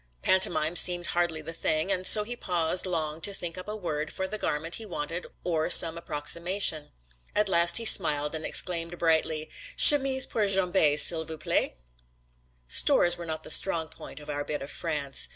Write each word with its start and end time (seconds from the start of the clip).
Pantomime 0.23 0.75
seemed 0.75 1.05
hardly 1.05 1.43
the 1.43 1.53
thing 1.53 1.91
and 1.91 2.07
so 2.07 2.23
he 2.23 2.35
paused 2.35 2.87
long 2.87 3.21
to 3.21 3.35
think 3.35 3.55
up 3.55 3.67
a 3.67 3.75
word 3.75 4.11
for 4.11 4.27
the 4.27 4.39
garment 4.39 4.73
he 4.81 4.83
wanted 4.87 5.27
or 5.43 5.69
some 5.69 5.95
approximation. 5.95 6.89
At 7.35 7.47
last 7.47 7.77
he 7.77 7.85
smiled 7.85 8.33
and 8.33 8.43
exclaimed 8.43 8.97
brightly, 8.97 9.47
"Chemise 9.77 10.25
pour 10.25 10.47
jambes, 10.47 11.03
s'il 11.03 11.25
vous 11.27 11.37
plait." 11.37 11.75
Stores 12.67 13.15
were 13.15 13.27
not 13.27 13.43
the 13.43 13.51
strong 13.51 13.89
point 13.89 14.19
of 14.19 14.27
our 14.27 14.43
bit 14.43 14.63
of 14.63 14.71
France. 14.71 15.29